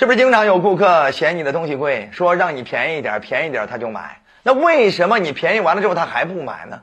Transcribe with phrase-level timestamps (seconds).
[0.00, 4.22] 是不是经常有顾客嫌你的东西贵，说让你便宜点，便宜点他就买？
[4.42, 6.80] 那为什么你便宜完了之后他还不买呢？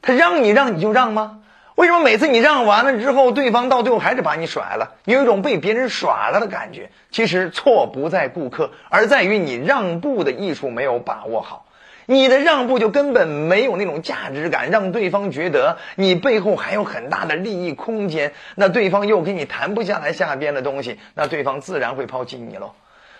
[0.00, 1.40] 他让你让你就让吗？
[1.74, 4.92] 为什么每次你让完了之后，对方到最后还是把你甩了？
[5.02, 6.92] 你有一种被别人耍了的感觉。
[7.10, 11.65] 其实错不在顾客，而在于你让步的艺术没有把握好。
[12.06, 18.32] 你的让步就根本没有那种价值感，让对方觉得你背后还有很大的利益空间。
[18.54, 22.72] 那对方又跟你谈不下来下边的东西，那对方自然会抛弃你喽。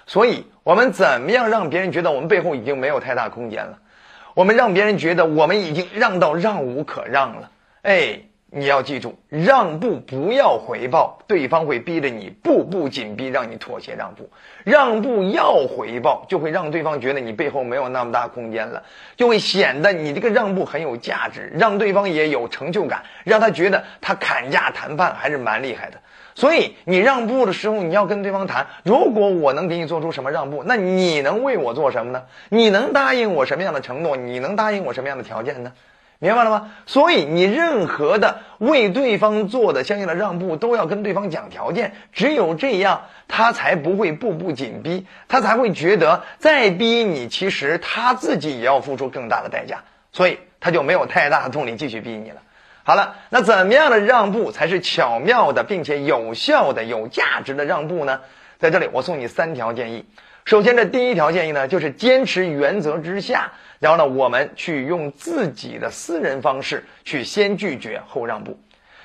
[0.07, 3.79] 所以，我们怎么样让别人觉得我们背后已经没有太大空间了？
[4.35, 7.51] 我们让别人觉得我们已经让到让无可让了。
[7.83, 8.21] 哎。
[8.59, 14.31] 你要记住，让步不要回报，对方会逼着你步步紧逼，让你妥协让步。
[14.65, 18.83] 让步要回报，就会让对方觉得你背后没有那么大空间了，
[19.15, 25.99] 就会显得你这个让步很有价值，让对方也有成就感，让他觉得他砍价谈判还是蛮厉害的。
[26.35, 32.23] 所以你让步的时候，你要跟对方谈：如果我能给你做出什么让步，那你能为我做什么呢？
[32.49, 34.17] 你能答应我什么样的承诺？
[34.17, 35.73] 你能答应我什么样的条件呢？
[36.19, 36.73] 明白了吗？
[36.87, 41.93] 所以你任何的为对方做的相应的让步，都要跟对方讲条件。
[42.13, 52.37] 只有这样，他才不会步步紧逼，他才会觉得再逼你，其实他自己也要付出更大的代价，所以他就没有太大的动力继续逼你了。
[52.83, 58.21] 好了，那怎么样的让步才是巧妙的，并且有效的、有价值的让步呢？
[58.59, 60.07] 在这里，我送你三条建议。
[60.47, 63.51] 首先，这第一条建议呢，就是坚持原则之下。
[63.81, 68.57] 然后呢，我们去用自己的私人方式去先拒绝后让步，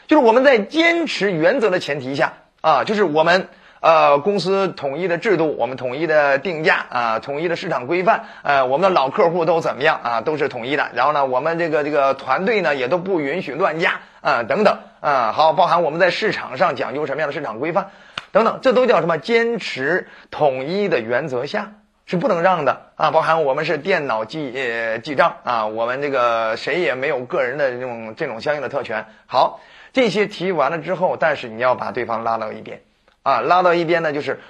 [0.05, 3.47] 就是我们在坚持原则的前提下啊，就是我们
[3.79, 10.91] 呃公司统一的制度，我们统一的定价啊，统一的市场规范，呃，我们的老客户都怎么样啊，都是统一的。
[10.93, 17.89] 然后呢，我们这个这个团队呢也都不允许乱价啊，等等啊，好，包含我们在市场上讲究什么样的市场规范
[18.31, 19.17] 等等，这都叫什么？
[19.17, 21.73] 坚持统一的原则下。
[22.07, 23.09] 是不能让的啊！
[23.11, 29.05] 包含我们是电脑记呃记账啊，我们这个谁也没有个人的这种这种相应的特权。
[29.27, 29.61] 好，
[29.93, 32.81] 这些提完了之后，但是你要把对方拉到一边
[33.23, 34.41] 啊，拉到一边呢，就是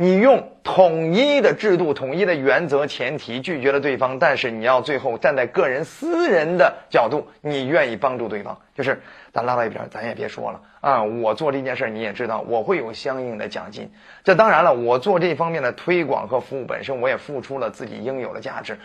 [0.00, 9.02] 你用统一的制度、统一的原则前提拒绝了对方，但是你要最后站在个人私人的角度，你愿意帮助对方，就是。
[9.30, 11.02] 咱拉到一边，咱也别说了啊！
[11.02, 13.88] 我做这件事，你也知道，我会有相应的奖金。
[14.24, 18.78] 这当然了，我做这方面的推广和服务本身，我也付出了自己应有的价值。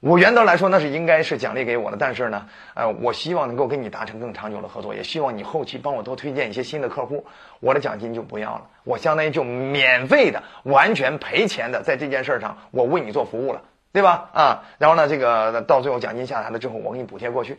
[0.00, 1.96] 我原则来说，那是应该是奖励给我的。
[1.96, 7.26] 但是呢，呃，我希望能够跟你达成更长久的合作，也希望你后期帮我多推荐一些新的客户。
[7.58, 14.30] 我的奖金就不要了，我相当于就免费的、完全赔钱的，在这件事上，我为你做服务了，对吧？
[14.32, 17.58] 啊，然后呢，这个到最后奖金下来了之后，我给你补贴过去，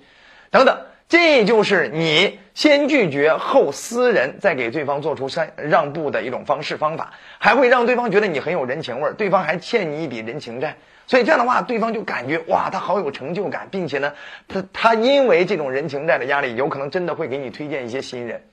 [0.50, 0.78] 等等。
[1.10, 10.76] 这就是你先拒绝后私人，再给对方做出让让步的一种方式方法，还会让对方觉得你很有人情味儿，对方还欠你一笔人情债，
[11.08, 14.14] 所以这样的话，对方就感觉哇，他好有成就感，并且呢，
[14.48, 18.44] 他他因为这种人情债的压力，有可能真的会给你推荐一些新人，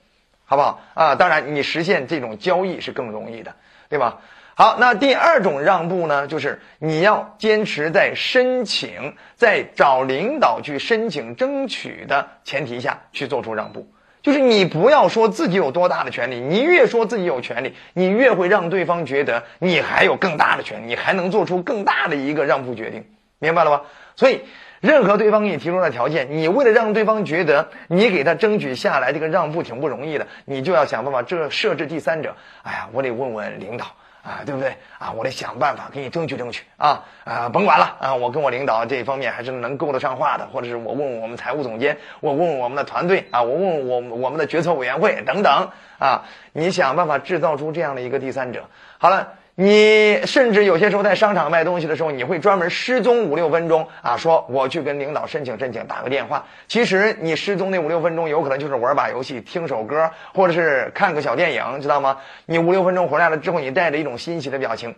[0.43, 1.13] 好不好啊？
[1.13, 3.53] 当然，你实现这种交易是更容易的，
[3.87, 4.17] 对吧？
[4.59, 13.87] 好，那第二种让步呢，就是你要坚持在申请、在找领导去申请争取的前提下去做出让步，
[14.23, 23.05] 就是你不要说自己有多大的权利，你越说自己有权利，你越会让对方觉得你还有更大的权利，你还能做出更大的一个让步决定，
[23.37, 23.83] 明白了吧？
[24.15, 24.41] 所以，
[24.79, 32.35] 任何对方给你提出的条件，你为了让对方觉得你给他争取下来这个让步挺不容易的，你就要想办法这设置第三者。
[32.63, 33.85] 哎呀，我得问问领导。
[34.27, 35.13] 啊，对不对啊？
[35.15, 37.01] 我得想办法给你争取争取啊！
[37.23, 38.13] 啊，甭管了啊！
[38.13, 46.25] 我跟我领导这方面还是能够得上话的，或者是我问问我们财务总监，我问问我们的团队啊，我问问我我们的决策委员会等等啊！
[46.51, 48.65] 你想办法制造出这样的一个第三者。
[48.97, 49.29] 好了。
[49.59, 56.45] 你甚至有些时候在商场卖东西的时候，你会专门失踪五六分钟啊，说我去跟领导申请申请，打个电话。
[56.67, 62.19] 其实你失踪那五六分钟，有可能就是玩把游戏、听首歌，或者是看个小电影，知道吗？
[62.45, 64.93] 你五六分钟回来了之后，你带着一种欣喜的表情，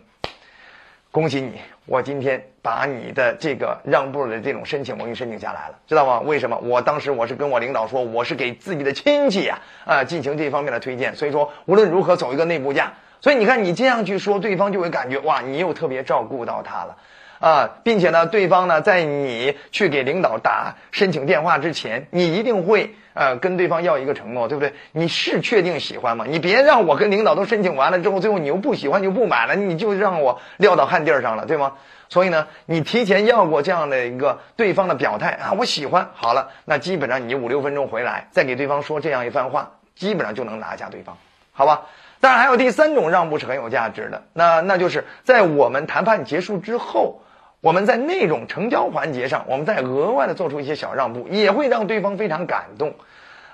[1.10, 6.20] 恭喜你，我今天把你的这个让步的这种申请，我给你申请下来了，知道吗？
[6.20, 6.58] 为什么？
[6.58, 12.92] 我当时我是跟我领导说，我是给自己的亲戚呀啊进行这方面的推荐，所以说无论如何走一个内部价。
[13.20, 16.96] 所以你看，你这样去说，对方就会感觉哇，你又特别照顾到他了，
[17.38, 24.72] 啊，并且呢，对方呢，在你去给领导打申请电话之前，你一定会呃跟对方要一个承诺，对不对？
[24.92, 26.24] 你是确定喜欢吗？
[26.28, 31.74] 你别让我跟领导都申请完了之后，最后你又不喜欢就不买了，你就让我撂到旱地儿上了，对吗？
[32.08, 41.16] 所以呢，你提前要过这样的一个对方的表态啊，我喜欢，好了，那基本上你五六分钟回来再给对方说这样一番话，基本上就能拿下对方，
[41.60, 41.88] 好吧？
[42.20, 47.20] 当然，还有第三种让步是很有价值的，那那就是在我们谈判结束之后，
[47.60, 52.94] 我们在那种成交环节上，我们再额外的做出一些小让步，也会让对方非常感动。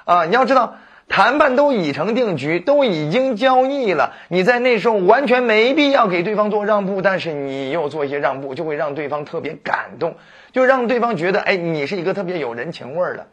[0.05, 0.76] 啊，你要知道，
[1.08, 10.14] 谈判都已成定局，都已经交易了，你在那时候完全没必要给对方做让步，但是你又做一些让步，就会让对方特别感动，
[10.53, 13.26] 就让对方觉得，哎，你是一个特别有人情味儿的。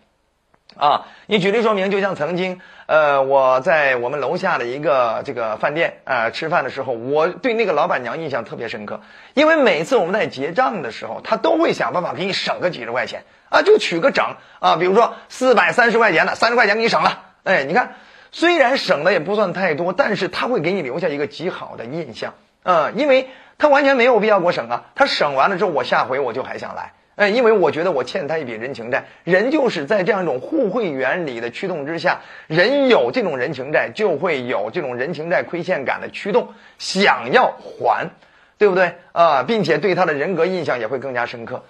[0.78, 9.02] 啊，你举例说明，就像曾经，呃，我在我们楼下的一个这个饭店啊吃饭的时候，我对那个老板娘印象特别深刻，
[9.34, 17.96] 因为每次我们在结账的时候，她都会想办法给你省个几十块钱啊，就取个整啊，比如说四百三十块钱的，三十块钱给你省了，哎，你看，
[18.32, 22.34] 虽然省的也不算太多，但是他会给你留下一个极好的印象，
[22.64, 23.30] 嗯，因为
[23.60, 26.94] 他完全没有必要给我省啊，他省完了之后，我下回我就还想来。
[27.16, 38.10] 哎，因为我觉得我欠他一笔人情债，人就是在这样一种互惠原理的驱动之下，人有这种人情债，就会有这种人情债亏欠感的驱动，想要还，
[38.58, 39.44] 对不对啊？
[39.44, 41.64] 并且对他的人格印象也会更加深刻。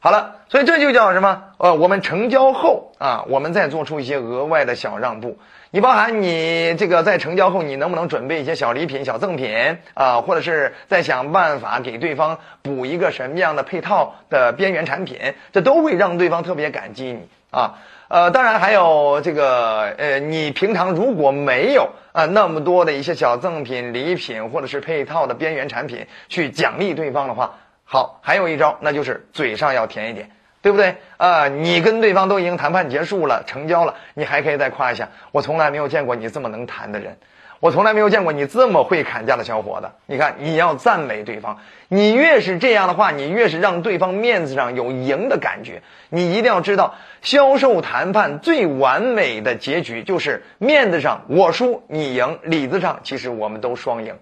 [0.00, 1.44] 好了，所以这就叫什么？
[1.58, 5.38] 呃，我们成交后啊，我们再做出一些额外的小让步。
[5.70, 10.22] 你包含你这个在成交后，你能不能准备一些小礼品、小赠品啊？
[10.22, 15.34] 或者是再想办法给对方补一个什么样的配套的边缘产品？
[15.52, 17.80] 这都会让对方特别感激你啊。
[18.08, 27.56] 呃，当然还有这个呃，你平常如果没有啊那么多的一些小赠品、礼品或者是配套的边缘产品去奖励对方的话。
[27.84, 31.48] 好，还有一招，那就是嘴上要甜一点，对不对啊？
[31.48, 37.16] 你跟对方都已经谈判结束了，成交了，你还可以再夸一下，我从来没有见过你这么能谈的人，
[37.60, 39.88] 我从来没有见过你这么会砍价的小伙子。
[40.06, 45.82] 你看，你要赞美对方，你越是这样的话，你越是让对方面子上有赢的感觉。
[46.08, 54.18] 你一定要知道，销售谈判最完美的结局就是面子上我输你赢，里子上其实我们都双赢，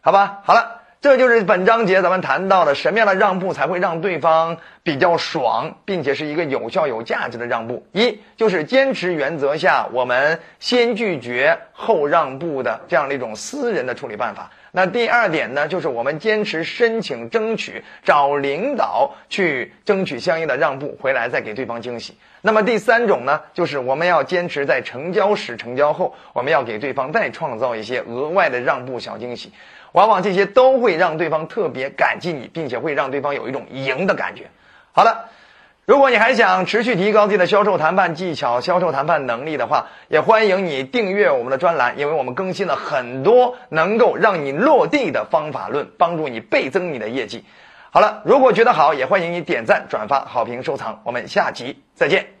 [0.00, 0.40] 好吧？
[0.44, 0.79] 好了。
[1.02, 7.86] 这就是本章节咱们谈到的什么样的让步才会让对方比较爽，并且是一个有效有价值的让步。
[7.92, 14.50] 一就是坚持原则下，我们先拒绝后让步的这样的一种私人的处理办法。
[14.72, 22.16] 那第二点呢，就是我们坚持申请争取找领导去争取相应的让步，回来再给对方惊喜。
[22.40, 29.52] 那么第三种呢，就是我们要坚持在成交时、成交后，我们要给对方再创造一些额外的让步小惊喜。
[29.92, 34.44] 往往这些都会让对方特别感激你，并且会让对方有一种赢的感觉。
[34.92, 35.28] 好了，
[35.90, 47.44] 如果你还想持续提高自己的销售谈判技巧、销售谈判能力的话，也欢迎你订阅我们的专栏，因为我们更新了很多能够让你落地的方法论，帮助你倍增你的业绩。
[47.90, 51.00] 好了，如果觉得好，也欢迎你点赞、转发、好评、收藏。
[51.02, 52.39] 我们下集再见。